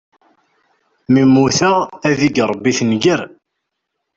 Mi 1.11 1.21
mmuteɣ, 1.27 1.75
ad 2.09 2.19
ig 2.27 2.35
Ṛebbi 2.51 2.71
tenger! 2.77 3.19